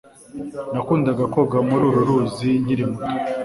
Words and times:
nakundaga 0.73 1.23
koga 1.33 1.57
muri 1.67 1.83
uru 1.89 2.01
ruzi 2.07 2.49
nkiri 2.63 2.83
muto 2.91 3.09